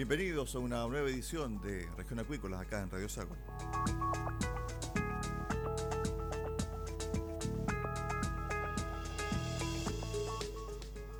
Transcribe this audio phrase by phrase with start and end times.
[0.00, 3.36] Bienvenidos a una nueva edición de Región Acuícolas acá en Radio Sago.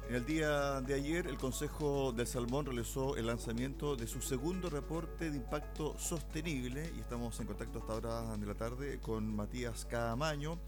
[0.08, 4.70] En el día de ayer, el Consejo del Salmón realizó el lanzamiento de su segundo
[4.70, 9.84] reporte de impacto sostenible y estamos en contacto hasta ahora de la tarde con Matías
[9.84, 10.58] Camaño,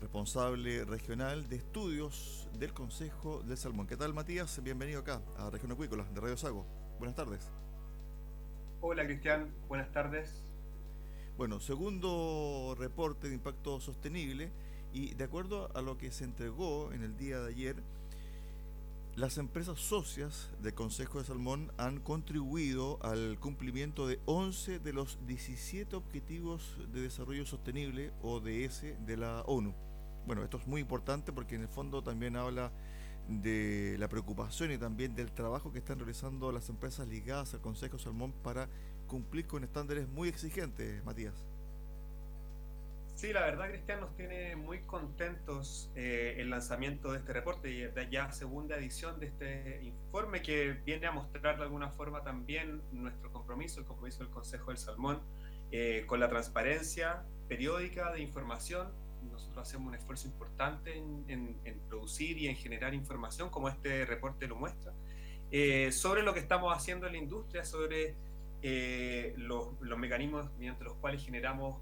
[0.00, 3.86] responsable regional de estudios del Consejo del Salmón.
[3.86, 4.60] ¿Qué tal, Matías?
[4.60, 6.83] Bienvenido acá a Región Acuícola de Radio Sago.
[6.98, 7.50] Buenas tardes.
[8.80, 10.42] Hola Cristian, buenas tardes.
[11.36, 14.52] Bueno, segundo reporte de impacto sostenible
[14.92, 17.76] y de acuerdo a lo que se entregó en el día de ayer,
[19.16, 25.18] las empresas socias del Consejo de Salmón han contribuido al cumplimiento de 11 de los
[25.26, 29.74] 17 Objetivos de Desarrollo Sostenible, ODS, de la ONU.
[30.26, 32.72] Bueno, esto es muy importante porque en el fondo también habla
[33.28, 37.98] de la preocupación y también del trabajo que están realizando las empresas ligadas al Consejo
[37.98, 38.68] Salmón para
[39.06, 41.46] cumplir con estándares muy exigentes, Matías.
[43.14, 47.82] Sí, la verdad, Cristian, nos tiene muy contentos eh, el lanzamiento de este reporte y
[47.82, 52.82] de ya segunda edición de este informe que viene a mostrar de alguna forma también
[52.90, 55.20] nuestro compromiso, el compromiso del Consejo del Salmón,
[55.70, 58.92] eh, con la transparencia periódica de información
[59.30, 61.56] nosotros hacemos un esfuerzo importante en,
[61.88, 64.92] producir y en generar información, como este reporte lo muestra,
[65.50, 68.14] eh, sobre lo que estamos haciendo en la industria, sobre
[68.62, 71.80] eh, los, mecanismos mediante los cuales generamos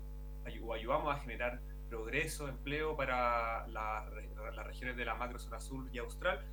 [0.63, 5.99] o ayudamos a generar progreso, empleo para las regiones de la macro zona sur y
[5.99, 6.45] austral,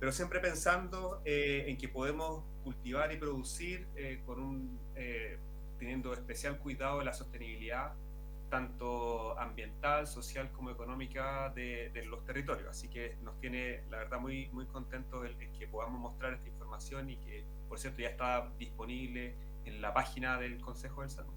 [0.00, 3.86] pero siempre pensando eh, en que podemos cultivar y producir
[4.26, 4.78] con un,
[5.78, 7.92] teniendo especial cuidado de la sostenibilidad
[8.48, 12.68] tanto ambiental, social como económica de, los territorios.
[12.68, 17.10] Así que nos tiene, la verdad, muy, muy contentos el, que podamos mostrar esta información
[17.10, 19.34] y que, por cierto, ya está disponible
[19.64, 21.32] en la página del Consejo del Salud.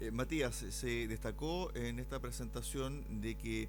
[0.00, 3.68] Eh, Matías, se destacó en esta presentación de que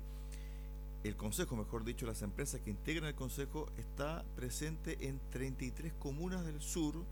[1.04, 6.44] el Consejo, mejor dicho, las empresas que integran el Consejo, está presente en 33 comunas
[6.44, 7.06] del sur,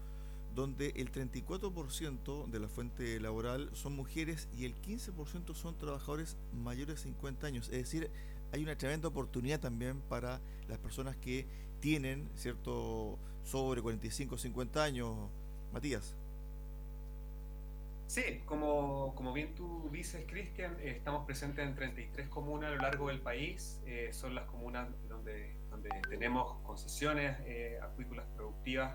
[0.56, 6.96] donde el 34% de la fuente laboral son mujeres y el 15% son trabajadores mayores
[6.98, 7.70] de 50 años.
[7.70, 8.10] Es decir,
[8.52, 11.48] hay una tremenda oportunidad también para las personas que
[11.80, 15.16] tienen, ¿cierto?, sobre 45 o 50 años.
[15.74, 16.16] Matías.
[18.06, 23.08] Sí, como, como bien tú dices, Cristian, estamos presentes en 33 comunas a lo largo
[23.08, 23.80] del país.
[24.12, 27.38] son las comunas donde, donde tenemos concesiones
[27.82, 28.94] acuícolas productivas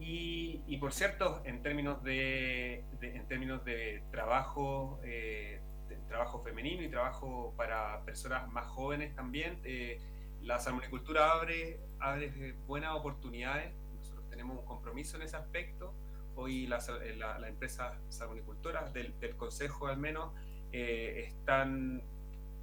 [0.00, 5.60] y, por cierto, en términos de, en términos de trabajo, eh,
[6.08, 10.00] trabajo femenino y trabajo para personas más jóvenes también, eh,
[10.42, 13.72] la salmonicultura abre, abre buenas oportunidades.
[13.98, 15.92] Nosotros tenemos un compromiso en ese aspecto.
[16.36, 20.32] Hoy las la, la empresas salmonicultoras del, del, Consejo al menos
[20.70, 22.02] eh, están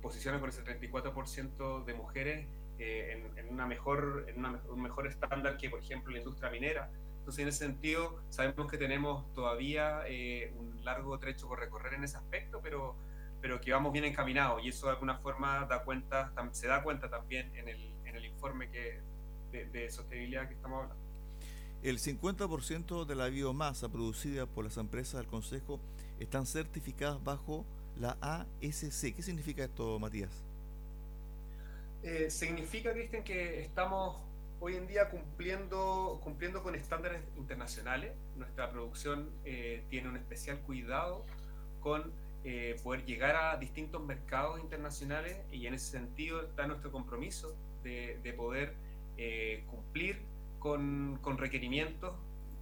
[0.01, 2.47] posicionadas con ese 34% de mujeres
[2.77, 6.89] en, en, una mejor, en un mejor estándar que, por ejemplo, la industria minera
[7.25, 12.03] entonces, en ese sentido, sabemos que tenemos todavía eh, un largo trecho por recorrer en
[12.03, 12.95] ese aspecto, pero,
[13.41, 17.09] pero que vamos bien encaminados y eso de alguna forma da cuenta, se da cuenta
[17.09, 18.99] también en el, en el informe que,
[19.51, 21.03] de, sostenibilidad que estamos hablando.
[21.81, 25.79] El 50% de la biomasa producida por las empresas del Consejo
[26.19, 27.65] están certificadas bajo
[27.99, 29.15] la ASC.
[29.15, 30.43] ¿Qué significa esto, Matías?
[32.03, 34.21] Eh, significa, Cristian, que estamos
[34.59, 38.13] hoy en día cumpliendo, cumpliendo con estándares internacionales.
[38.35, 41.25] Nuestra producción eh, tiene un especial cuidado
[41.81, 42.11] con
[42.43, 48.19] eh, poder llegar a distintos mercados internacionales y en ese sentido está nuestro compromiso de,
[48.21, 48.75] de poder
[49.17, 50.21] eh, cumplir
[50.59, 52.13] con, con, requerimientos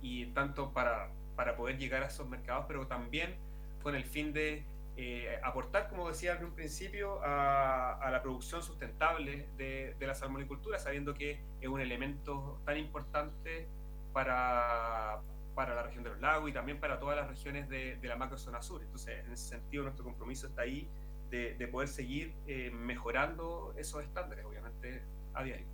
[0.02, 3.36] y tanto para, para poder llegar a esos mercados, pero también
[3.82, 4.64] con el fin de
[4.96, 11.16] eh, aportar, como decía en un principio, a, la producción sustentable de, la salmonicultura, sabiendo
[11.16, 13.68] que es un elemento tan importante
[14.12, 15.20] para,
[15.56, 18.62] para la región de los lagos y también para todas las regiones de, la macrozona
[18.62, 18.84] sur.
[18.84, 20.88] Entonces, en ese sentido, nuestro compromiso está ahí
[21.32, 25.02] de, poder seguir eh, mejorando esos estándares, obviamente,
[25.34, 25.66] a diario.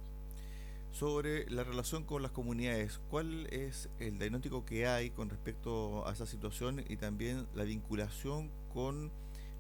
[0.92, 6.13] Sobre la relación con las comunidades, ¿cuál es el diagnóstico que hay con respecto a
[6.13, 9.12] esa situación y también la vinculación con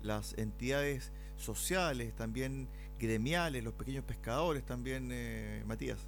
[0.01, 2.67] las entidades sociales, también
[2.99, 6.07] gremiales, los pequeños pescadores también, eh, Matías.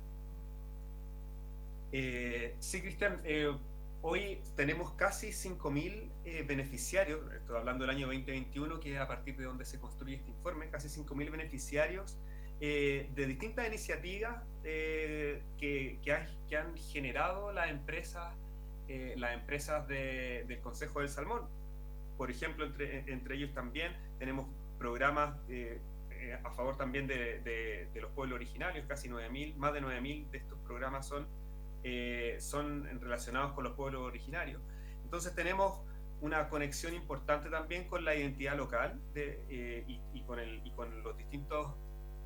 [1.91, 3.51] Eh, sí, Cristian, eh,
[4.01, 9.45] hoy tenemos casi 5.000 beneficiarios, estoy hablando del año 2021, que es a partir de
[9.45, 12.17] donde se construye este informe, casi 5.000 beneficiarios
[12.59, 18.35] de distintas iniciativas que, que, han generado las empresas,
[19.15, 21.41] las empresas del Consejo del Salmón
[22.17, 24.47] por ejemplo, entre, entre ellos también tenemos
[24.77, 25.81] programas eh,
[26.11, 30.37] eh, a favor también de, de, los pueblos originarios, casi 9.000, más de 9.000 de
[30.37, 31.27] estos programas son,
[31.83, 34.61] eh, son relacionados con los pueblos originarios.
[35.03, 35.81] Entonces tenemos
[36.19, 41.01] una conexión importante también con la identidad local de, y, y, con el, y con
[41.03, 41.75] los distintos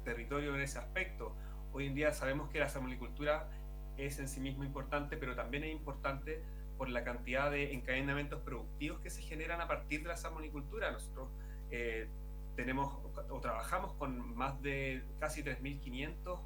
[0.03, 1.35] territorios en ese aspecto.
[1.71, 3.49] Hoy en día sabemos que la salmonicultura
[3.97, 6.43] es en sí mismo importante, pero también es importante
[6.77, 10.91] por la cantidad de encadenamientos productivos que se generan a partir de la salmonicultura.
[10.91, 11.29] Nosotros
[11.71, 12.07] eh,
[12.55, 12.99] tenemos
[13.29, 16.39] o trabajamos con más de casi 3.500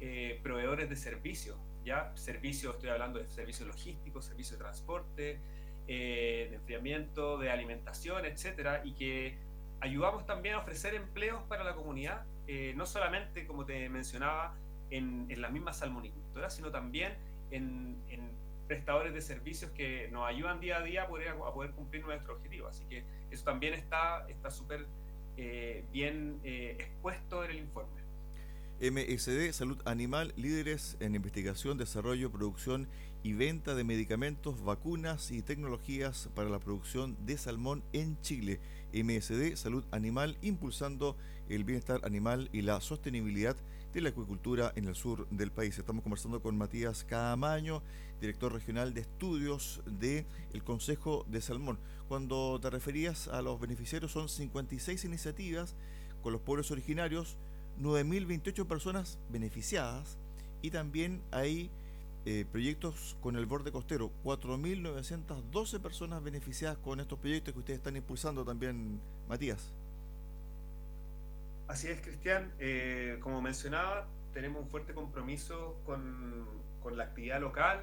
[0.00, 5.38] eh, proveedores de servicios, ya servicios, estoy hablando de servicios logísticos, servicios de transporte,
[5.86, 9.38] eh, de enfriamiento, de alimentación, etcétera, y que
[9.80, 12.24] ayudamos también a ofrecer empleos para la comunidad,
[12.74, 14.56] no solamente, como te mencionaba,
[14.90, 17.14] en, en las mismas salmonicultoras, sino también
[17.52, 17.96] en
[18.70, 22.68] prestadores de servicios que nos ayudan día a día a poder, cumplir nuestro objetivo.
[22.68, 24.86] Así que eso también está súper
[25.36, 28.00] eh, bien eh, expuesto en el informe.
[28.80, 32.86] MSD Salud Animal, líderes en investigación, desarrollo, producción
[33.24, 38.60] y venta de medicamentos, vacunas y tecnologías para la producción de salmón en Chile.
[38.94, 41.16] MSD Salud Animal, impulsando
[41.48, 43.56] el bienestar animal y la sostenibilidad
[43.92, 45.78] de la acuicultura en el sur del país.
[45.78, 47.82] Estamos conversando con Matías Camaño,
[48.20, 51.78] director regional de estudios del el Consejo de Salmón.
[52.08, 55.74] Cuando te referías a los beneficiarios, son 56 iniciativas
[56.22, 57.36] con los pueblos originarios,
[57.80, 60.18] 9.028 personas beneficiadas
[60.62, 61.70] y también hay
[62.26, 67.96] eh, proyectos con el borde costero, 4.912 personas beneficiadas con estos proyectos que ustedes están
[67.96, 69.72] impulsando también, Matías.
[71.70, 72.52] Así es, Cristian.
[72.58, 76.48] Eh, como mencionaba, tenemos un fuerte compromiso con,
[76.82, 77.82] con la actividad local,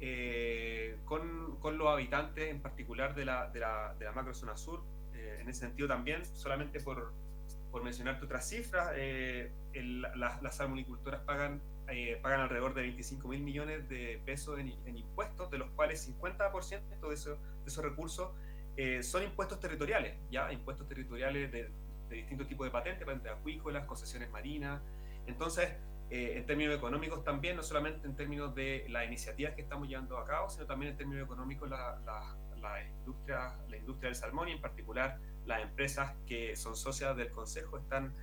[0.00, 4.82] eh, con, con, los habitantes en particular de la, de la, de la macrozona sur.
[5.14, 7.12] Eh, en ese sentido también, solamente por,
[7.70, 8.90] por mencionarte otras cifras,
[9.72, 11.62] las salmonicultoras pagan,
[12.20, 17.08] pagan alrededor de 25 mil millones de pesos en, en, impuestos, de los cuales 50%
[17.08, 18.32] de, eso, de esos recursos
[19.02, 21.70] son impuestos territoriales, ya impuestos territoriales de
[22.08, 24.80] de distintos tipos de patentes, patentes acuícolas, concesiones marinas.
[25.26, 25.70] Entonces,
[26.10, 30.16] eh, en términos económicos también, no solamente en términos de las iniciativas que estamos llevando
[30.16, 31.98] a cabo, sino también en términos económicos la,
[32.60, 37.30] la, industria, la industria del salmón y en particular las empresas que son socias del
[37.30, 38.14] Consejo están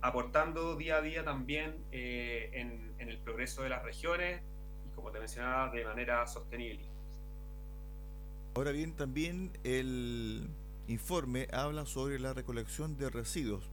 [0.00, 4.40] aportando día a día también eh, en, en, el progreso de las regiones
[4.86, 6.84] y como te mencionaba, de manera sostenible.
[8.54, 10.48] Ahora bien, también el
[10.88, 13.70] informe habla sobre la recolección de residuos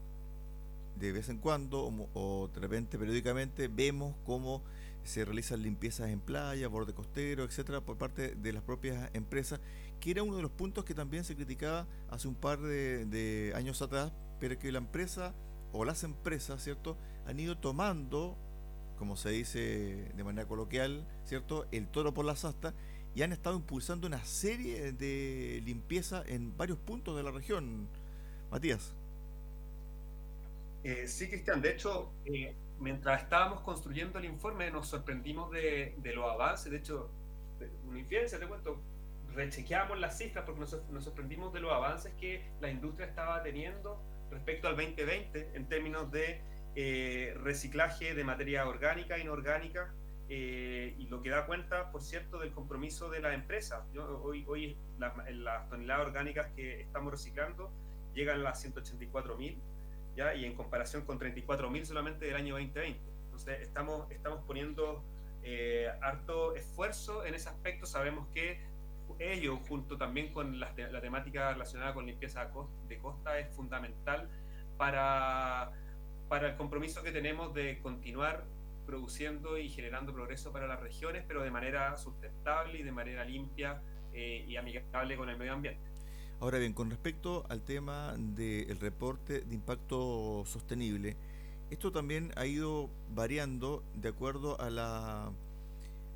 [1.00, 4.62] de vez en cuando o, de repente periódicamente vemos cómo
[5.04, 9.60] se realizan limpiezas en playa, borde costero, etcétera, por parte de las propias empresas,
[10.00, 13.82] que era uno de los puntos que también se criticaba hace un par de, años
[13.82, 15.34] atrás, pero que la empresa
[15.72, 18.36] o las empresas, ¿cierto?, han ido tomando,
[18.98, 22.74] como se dice de manera coloquial, ¿cierto?, el toro por las astas
[23.16, 27.88] y han estado impulsando una serie de limpieza en varios puntos de la región.
[28.52, 28.94] Matías.
[30.84, 31.62] Eh, sí, Cristian.
[31.62, 36.72] De hecho, eh, mientras estábamos construyendo el informe, nos sorprendimos de, los avances.
[36.72, 37.10] De hecho,
[37.88, 38.82] una infidencia, te cuento,
[39.34, 44.02] rechequeamos las cifras porque nos, sorprendimos de los avances que la industria estaba teniendo
[44.32, 46.42] respecto al 2020 en términos de
[46.76, 49.94] eh, reciclaje de materia orgánica e inorgánica.
[50.30, 53.86] Y lo que da cuenta, por cierto, del compromiso de la empresa.
[54.22, 57.72] hoy hoy las, las toneladas orgánicas que estamos reciclando
[58.14, 59.58] llegan a las 184 mil
[60.36, 63.00] y en comparación con 34.000 solamente del año 2020.
[63.26, 65.02] Entonces, estamos, estamos poniendo
[65.44, 67.86] eh, harto esfuerzo en ese aspecto.
[67.86, 68.60] Sabemos que
[69.18, 72.52] ello, junto también con la, temática relacionada con limpieza
[72.88, 74.30] de costa, es fundamental
[74.78, 75.72] para,
[76.28, 78.44] para el compromiso que tenemos de continuar
[78.90, 83.82] produciendo y generando progreso para las regiones, pero de manera sustentable y de manera limpia
[84.14, 85.82] eh, y amigable con el medio ambiente.
[86.40, 91.18] Ahora bien, con respecto al tema del reporte de impacto sostenible,
[91.70, 95.32] esto también ha ido variando de acuerdo a la,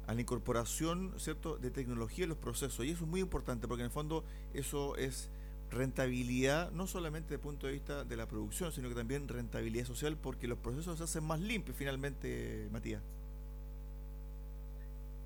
[0.08, 1.58] a la incorporación ¿cierto?
[1.58, 2.86] de tecnología en los procesos.
[2.86, 5.30] Y eso es muy importante porque en el fondo eso es
[5.74, 9.86] rentabilidad, no solamente desde el punto de vista de la producción, sino que también rentabilidad
[9.86, 13.02] social porque los procesos se hacen más limpios finalmente, Matías.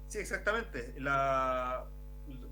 [0.07, 0.93] Sí, exactamente.
[0.99, 1.85] La,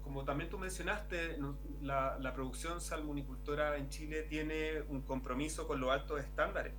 [0.03, 1.37] como también tú mencionaste,
[1.81, 6.73] la, producción salmonicultora en Chile tiene un compromiso con los altos estándares,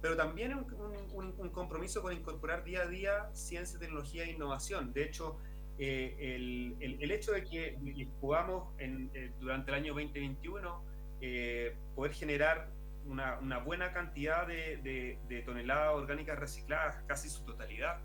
[0.00, 4.92] pero también un, compromiso con incorporar día a día ciencia, tecnología e innovación.
[4.92, 5.38] De hecho,
[5.80, 6.36] eh,
[6.80, 10.84] el, hecho de que podamos en, eh, durante el año 2021
[11.20, 12.68] eh, poder generar
[13.06, 17.98] una, buena cantidad de, toneladas orgánicas recicladas, casi su totalidad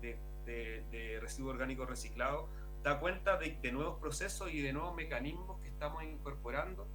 [0.00, 2.50] de, de residuos orgánicos reciclados,
[2.82, 6.88] da cuenta de, nuevos procesos y de nuevos mecanismos que estamos incorporando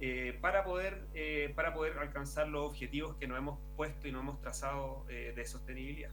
[0.00, 4.22] eh, para, poder, eh, para poder alcanzar los objetivos que nos hemos puesto y nos
[4.22, 6.10] hemos trazado eh, de sostenibilidad.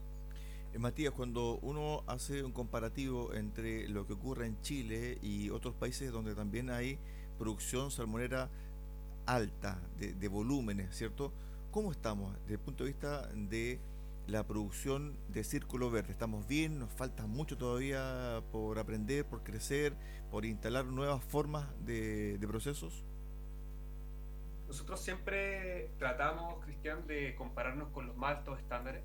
[0.78, 6.12] Matías, cuando uno hace un comparativo entre lo que ocurre en Chile y otros países
[6.12, 6.98] donde también hay
[7.38, 8.50] producción salmonera
[9.26, 11.32] alta, de, de volúmenes, ¿cierto?
[11.70, 13.80] ¿Cómo estamos desde el punto de vista de
[14.28, 16.12] la producción de Círculo Verde.
[16.12, 19.94] Estamos bien, nos falta mucho todavía por aprender, por crecer,
[20.30, 23.04] por instalar nuevas formas de, procesos.
[24.66, 29.02] Nosotros siempre tratamos, Cristian, de compararnos con los más altos estándares.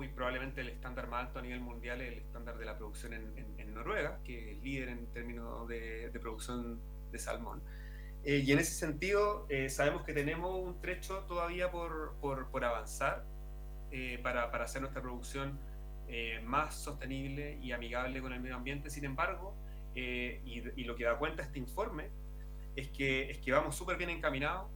[0.00, 3.14] Hoy probablemente el estándar más alto a nivel mundial es el estándar de la producción
[3.14, 7.60] en, Noruega, que es líder en términos de, producción de salmón.
[8.22, 12.64] Eh, y en ese sentido, eh, sabemos que tenemos un trecho todavía por, por, por
[12.64, 13.24] avanzar
[13.90, 15.58] eh, para, para, hacer nuestra producción
[16.06, 18.90] eh, más sostenible y amigable con el medio ambiente.
[18.90, 19.56] Sin embargo,
[19.96, 22.10] eh, y, lo que da cuenta este informe
[22.76, 24.70] es que, es que vamos súper bien encaminados,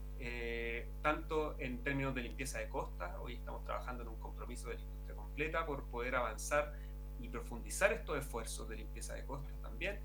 [1.01, 5.02] tanto en términos de limpieza de costas, hoy estamos trabajando en un compromiso de industria
[5.33, 6.75] completa por poder avanzar
[7.21, 9.99] y profundizar estos esfuerzos de limpieza de costas también.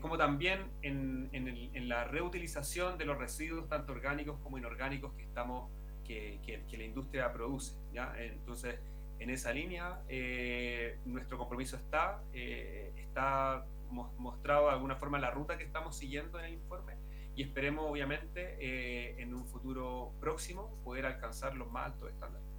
[0.00, 5.22] como también en, en, en, la reutilización de los residuos, tanto orgánicos como inorgánicos, que
[5.24, 5.70] estamos
[6.04, 7.74] que, la industria produce.
[7.92, 8.14] ¿ya?
[8.18, 8.78] Entonces,
[9.18, 15.58] en esa línea, eh, nuestro compromiso está, eh, está mostrado de alguna forma la ruta
[15.58, 16.94] que estamos siguiendo en el informe
[17.34, 22.51] y esperemos, obviamente, eh, en un futuro próximo poder alcanzar los más altos estándares.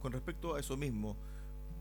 [0.00, 1.16] Con respecto a eso mismo,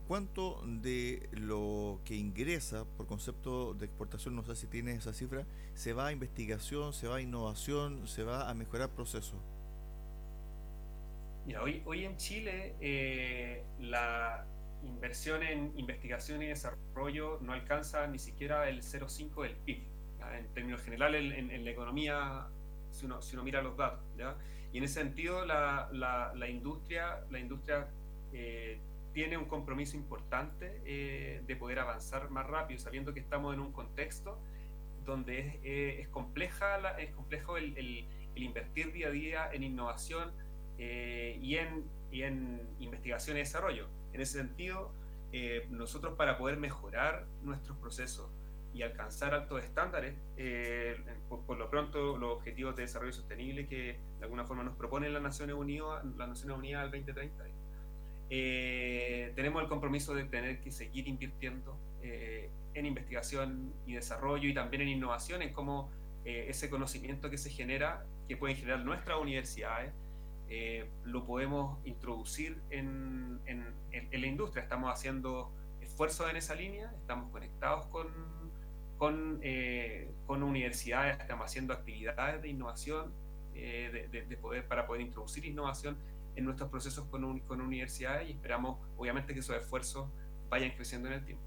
[0.08, 5.46] ¿cuánto de lo que ingresa por concepto de exportación, no sé si tienes esa cifra,
[5.74, 9.40] se va a investigación, se va a innovación, se va a mejorar procesos?
[11.62, 14.46] hoy, hoy en Chile eh, la
[14.84, 19.84] inversión en investigación y desarrollo no alcanza ni siquiera el 0,5 del PIB.
[20.38, 22.48] En términos generales, en, la economía,
[22.92, 24.04] si uno, si uno mira los datos.
[24.72, 27.88] Y en ese sentido, la, la, industria, la industria
[28.34, 28.80] eh,
[29.14, 33.72] tiene un compromiso importante eh, de poder avanzar más rápido, sabiendo que estamos en un
[33.72, 34.40] contexto
[35.06, 40.32] donde es, eh, compleja es complejo el, invertir día a día en innovación
[40.78, 43.90] y, en, y en investigación y desarrollo.
[44.14, 44.94] En ese sentido,
[45.70, 48.30] nosotros para poder mejorar nuestros procesos,
[48.74, 54.24] y alcanzar altos estándares, eh, por, lo pronto los objetivos de desarrollo sostenible que de
[54.24, 57.44] alguna forma nos propone la Naciones Unidas, la Naciones Unidas al 2030.
[58.30, 64.54] Eh, tenemos el compromiso de tener que seguir invirtiendo eh, en investigación y desarrollo y
[64.54, 65.90] también en innovación, en cómo
[66.26, 69.92] ese conocimiento que se genera, que pueden generar nuestras universidades,
[71.04, 74.62] lo podemos introducir en, en, en la industria.
[74.62, 78.10] Estamos haciendo esfuerzos en esa línea, estamos conectados con
[79.00, 83.14] con, eh, con universidades, estamos haciendo actividades de innovación
[83.56, 85.98] eh, de, poder, para poder introducir innovación
[86.40, 90.10] en nuestros procesos con, con universidades y esperamos obviamente que esos esfuerzos
[90.50, 91.44] vayan creciendo en el tiempo.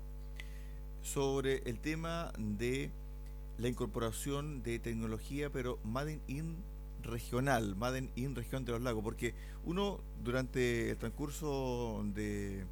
[1.03, 2.91] Sobre el tema de
[3.59, 6.57] la incorporación de tecnología, pero Made in
[7.03, 9.35] regional, Made in región de los lagos, porque
[9.65, 12.65] uno durante el transcurso de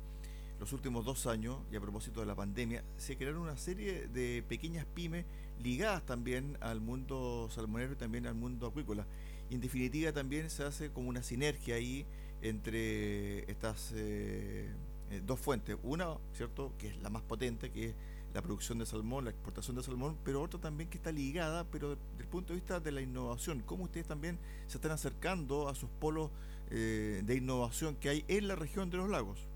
[0.60, 4.44] los últimos dos años, y a propósito de la pandemia, se crearon una serie de
[4.46, 5.24] pequeñas pymes
[5.58, 9.06] ligadas también al mundo salmonero y también al mundo acuícola.
[9.48, 12.04] Y en definitiva también se hace como una sinergia ahí
[12.42, 14.70] entre estas eh,
[15.10, 15.78] eh, dos fuentes.
[15.82, 17.94] Una, ¿cierto?, que es la más potente, que es
[18.34, 21.96] la producción de salmón, la exportación de salmón, pero otra también que está ligada, pero
[21.96, 25.74] desde el punto de vista de la innovación, cómo ustedes también se están acercando a
[25.74, 26.30] sus polos
[26.70, 29.49] eh, de innovación que hay en la región de los lagos.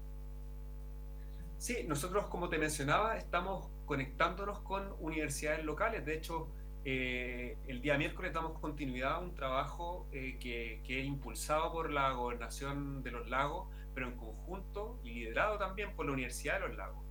[1.64, 6.04] Sí, nosotros, como te mencionaba, estamos conectándonos con universidades locales.
[6.04, 6.50] De hecho,
[6.84, 12.10] eh, el día miércoles damos continuidad a un trabajo eh, que, es impulsado por la
[12.10, 16.76] Gobernación de los Lagos, pero en conjunto y liderado también por la Universidad de los
[16.76, 17.02] Lagos,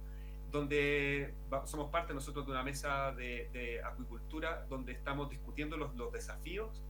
[0.51, 1.33] donde
[1.65, 6.83] somos parte nosotros de una mesa de, acuicultura donde estamos discutiendo los, desafíos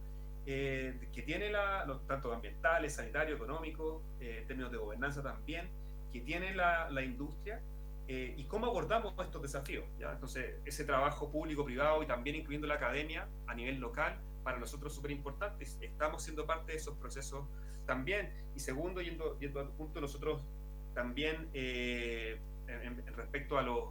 [0.45, 5.69] eh, que tiene la, los, tanto ambientales, sanitarios, económicos, términos de gobernanza también
[6.13, 7.59] que tiene la, la industria
[8.07, 9.85] eh, y cómo abordamos estos desafíos.
[9.99, 10.11] ¿ya?
[10.11, 14.95] Entonces, ese trabajo público-privado y también incluyendo la academia a nivel local, para nosotros es
[14.95, 15.65] súper importante.
[15.81, 17.45] Estamos siendo parte de esos procesos
[17.85, 18.31] también.
[18.55, 20.45] Y segundo, yendo, yendo a tu punto, nosotros
[20.93, 23.85] también, eh, en, respecto a, los,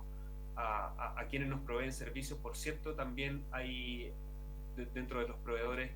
[0.57, 4.13] a, a, quienes nos proveen servicios, por cierto, también hay
[4.95, 5.91] dentro de los proveedores,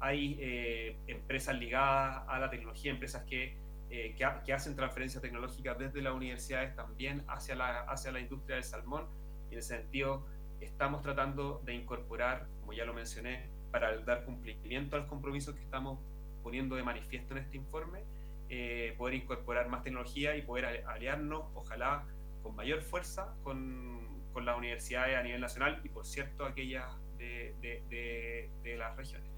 [0.00, 3.56] hay eh, empresas ligadas a la tecnología, empresas que
[3.88, 8.64] eh, que, hacen transferencia tecnológica desde las universidades también hacia la, hacia la industria del
[8.64, 9.06] salmón.
[9.48, 10.26] Y en ese sentido,
[10.60, 15.62] estamos tratando de incorporar, como ya lo mencioné, para dar cumplimiento a los compromisos que
[15.62, 16.00] estamos
[16.42, 18.04] poniendo de manifiesto en este informe,
[18.48, 22.04] eh, poder incorporar más tecnología y poder aliarnos, ojalá
[22.42, 26.86] con mayor fuerza, con, con las universidades a nivel nacional y, por cierto, aquellas
[27.18, 29.35] de, de, de las regiones.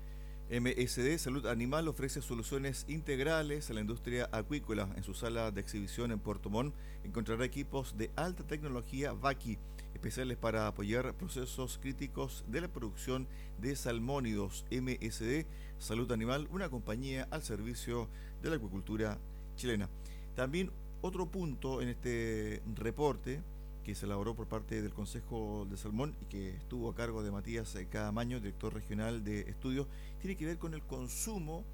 [0.50, 4.88] MSD Salud Animal ofrece soluciones integrales a la industria acuícola.
[4.96, 9.58] En su sala de exhibición en Puerto Montt encontrará equipos de alta tecnología VACI,
[9.92, 13.28] especiales para apoyar procesos críticos de la producción
[13.60, 14.64] de salmónidos.
[14.70, 15.44] MSD
[15.78, 18.08] Salud Animal, una compañía al servicio
[18.40, 19.18] de la acuicultura
[19.54, 19.90] chilena.
[20.34, 23.42] También otro punto en este reporte
[23.88, 27.30] que se elaboró por parte del Consejo de Salmón y que estuvo a cargo de
[27.30, 29.86] Matías eh, Cadamaño, director regional de estudios,
[30.20, 31.64] tiene que ver con el consumo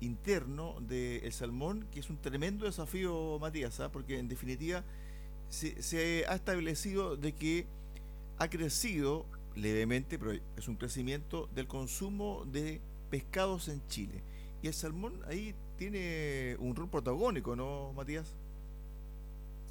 [0.00, 3.92] interno del salmón, que es un tremendo desafío, Matías, ¿ah?
[3.92, 4.82] porque en definitiva
[5.48, 7.66] se, ha establecido de que
[8.38, 14.20] ha crecido levemente, pero es un crecimiento del consumo de pescados en Chile.
[14.62, 18.34] Y el salmón ahí tiene un rol protagónico, ¿no, Matías?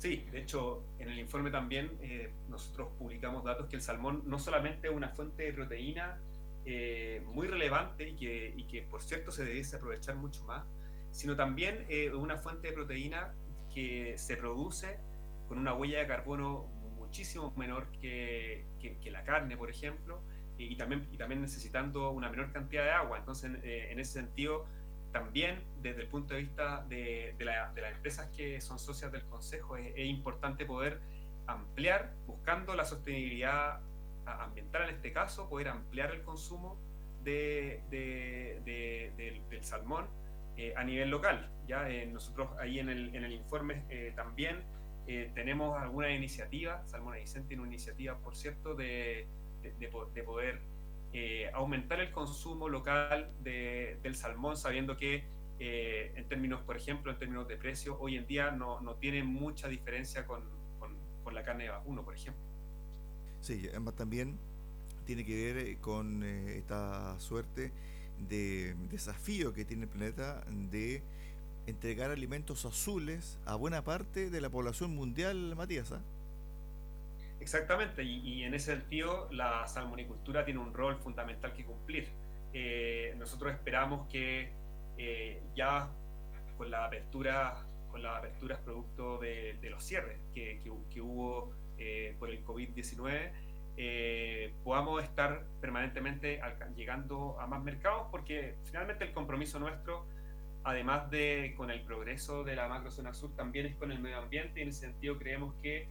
[0.05, 4.37] Sí, de hecho, en el informe también eh, nosotros publicamos datos que el salmón no
[4.37, 6.19] solamente es una fuente de proteína
[6.63, 10.63] eh, muy relevante y que, y que, por cierto, se debe aprovechar mucho más,
[11.09, 13.33] sino también eh, una fuente de proteína
[13.73, 14.99] que se produce
[15.47, 16.67] con una huella de carbono
[16.99, 20.21] muchísimo menor que, que, la carne, por ejemplo,
[20.59, 23.17] y, también, y también necesitando una menor cantidad de agua.
[23.17, 24.67] Entonces, en ese sentido,
[25.15, 29.97] también desde el punto de vista de, las empresas que son socias del Consejo, es,
[29.97, 30.99] importante poder
[31.47, 33.79] ampliar, buscando la sostenibilidad
[34.25, 36.77] ambiental en este caso, poder ampliar el consumo
[37.23, 40.09] de, del, salmón
[40.57, 41.49] eh, a nivel local.
[41.65, 44.65] Ya eh, nosotros ahí en el, en el informe eh, también
[45.33, 49.27] tenemos alguna iniciativa, Salmón Vicente tiene una iniciativa, por cierto, de,
[49.61, 50.61] de poder
[51.17, 55.23] eh, aumentar el consumo local del salmón, sabiendo que
[55.59, 59.23] eh, en términos, por ejemplo, en términos de precio, hoy en día no, no tiene
[59.23, 60.41] mucha diferencia con,
[61.23, 62.41] con, la carne de vacuno, por ejemplo.
[63.39, 64.37] Sí, además también
[65.05, 67.71] tiene que ver eh, con eh, esta suerte
[68.27, 71.01] de desafío que tiene el planeta de
[71.65, 75.93] entregar alimentos azules a buena parte de la población mundial, Matías.
[77.39, 82.09] Exactamente, y, en ese sentido la salmonicultura tiene un rol fundamental que cumplir.
[83.17, 84.51] nosotros esperamos que
[84.97, 85.89] eh, ya
[86.57, 87.57] con la apertura
[87.91, 93.31] con las aperturas producto de, los cierres que, que, hubo eh, por el COVID-19,
[93.77, 96.41] eh, podamos estar permanentemente
[96.75, 100.05] llegando a más mercados, porque finalmente el compromiso nuestro,
[100.65, 104.59] además de con el progreso de la macrozona sur, también es con el medio ambiente,
[104.59, 105.87] y en ese sentido creemos que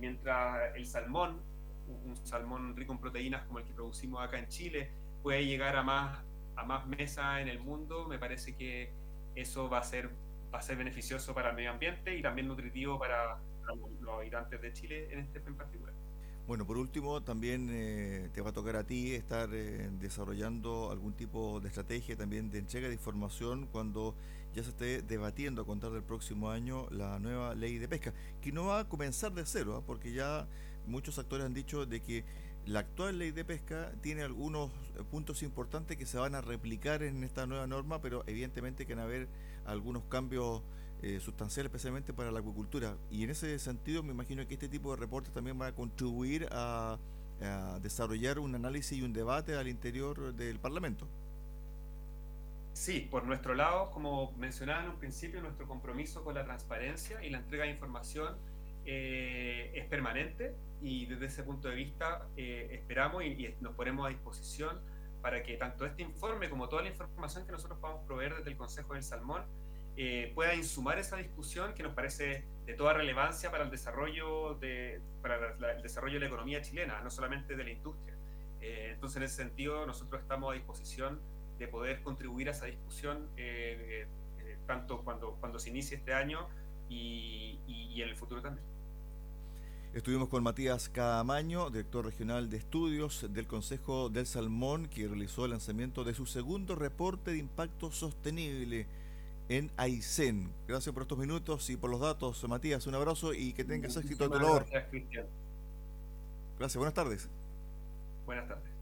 [0.00, 1.40] mientras el salmón,
[2.04, 4.90] un salmón rico en proteínas como el que producimos acá en Chile,
[5.22, 6.18] puede llegar a más
[6.58, 8.90] a más mesas en el mundo, me parece que
[9.34, 10.10] eso va a ser,
[10.52, 13.38] va a ser beneficioso para el medio ambiente y también nutritivo para,
[14.00, 15.94] los habitantes de Chile en este en particular.
[16.46, 21.12] Bueno, por último, también eh, te va a tocar a ti estar eh, desarrollando algún
[21.12, 24.14] tipo de estrategia también de entrega de información cuando
[24.54, 28.52] ya se esté debatiendo a contar del próximo año la nueva ley de pesca, que
[28.52, 29.82] no va a comenzar de cero, ¿ah?
[29.86, 30.46] porque ya
[30.86, 32.24] muchos actores han dicho de que
[32.66, 37.02] la actual ley de pesca tiene algunos eh, puntos importantes que se van a replicar
[37.02, 39.28] en esta nueva norma, pero evidentemente que van a haber
[39.64, 40.62] algunos cambios
[41.00, 42.96] eh, sustanciales, especialmente para la acuicultura.
[43.10, 46.48] Y en ese sentido, me imagino que este tipo de reportes también van a contribuir
[46.50, 46.98] a,
[47.80, 51.06] desarrollar un análisis y un debate al interior del Parlamento.
[52.78, 57.28] Sí, por nuestro lado, como mencionaba en un principio, nuestro compromiso con la transparencia y
[57.28, 58.36] la entrega de información
[58.84, 64.10] eh, es permanente y desde ese punto de vista eh, esperamos y, nos ponemos a
[64.10, 64.80] disposición
[65.20, 68.56] para que tanto este informe como toda la información que nosotros podamos proveer desde el
[68.56, 69.42] Consejo del Salmón
[69.96, 75.00] eh, pueda insumar esa discusión que nos parece de toda relevancia para el desarrollo de,
[75.20, 78.14] para el desarrollo de la economía chilena, no solamente de la industria.
[78.60, 81.20] Eh, entonces, en ese sentido, nosotros estamos a disposición
[81.58, 83.28] de poder contribuir a esa discusión
[84.66, 86.48] tanto cuando, cuando se inicie este año
[86.88, 87.58] y
[88.00, 88.64] en el futuro también.
[89.94, 95.52] Estuvimos con Matías Camaño, director regional de estudios del Consejo del Salmón, que realizó el
[95.52, 98.86] lanzamiento de su segundo reporte de impacto sostenible
[99.48, 100.52] en Aysén.
[100.68, 102.86] Gracias por estos minutos y por los datos, Matías.
[102.86, 104.66] Un abrazo y que tengas éxito en tu labor.
[104.70, 105.26] Gracias, Cristian.
[106.58, 107.30] Gracias, buenas tardes.
[108.26, 108.77] Buenas tardes.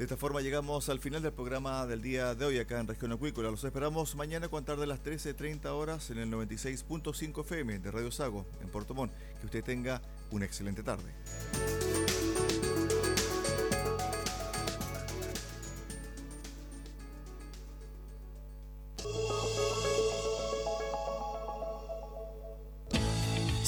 [0.00, 3.12] De esta forma llegamos al final del programa del día de hoy acá en Región
[3.12, 3.50] Acuícola.
[3.50, 8.10] Los esperamos mañana a contar de las 13.30 horas en el 96.5 FM de Radio
[8.10, 9.12] Sago en Puerto Montt.
[9.40, 11.12] Que usted tenga una excelente tarde.